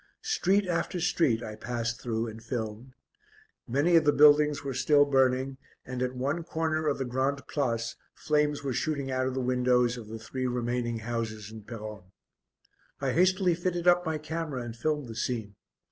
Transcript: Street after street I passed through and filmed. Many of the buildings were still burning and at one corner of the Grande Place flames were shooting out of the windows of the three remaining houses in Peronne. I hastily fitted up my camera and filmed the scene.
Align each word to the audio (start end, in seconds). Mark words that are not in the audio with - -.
Street 0.23 0.65
after 0.65 0.99
street 0.99 1.43
I 1.43 1.53
passed 1.53 2.01
through 2.01 2.25
and 2.25 2.41
filmed. 2.43 2.93
Many 3.67 3.95
of 3.95 4.03
the 4.03 4.11
buildings 4.11 4.63
were 4.63 4.73
still 4.73 5.05
burning 5.05 5.57
and 5.85 6.01
at 6.01 6.15
one 6.15 6.41
corner 6.43 6.87
of 6.87 6.97
the 6.97 7.05
Grande 7.05 7.45
Place 7.47 7.95
flames 8.15 8.63
were 8.63 8.73
shooting 8.73 9.11
out 9.11 9.27
of 9.27 9.35
the 9.35 9.41
windows 9.41 9.97
of 9.97 10.07
the 10.07 10.17
three 10.17 10.47
remaining 10.47 10.97
houses 10.97 11.51
in 11.51 11.65
Peronne. 11.65 12.11
I 12.99 13.11
hastily 13.11 13.53
fitted 13.53 13.87
up 13.87 14.03
my 14.03 14.17
camera 14.17 14.63
and 14.63 14.75
filmed 14.75 15.07
the 15.07 15.13
scene. 15.15 15.55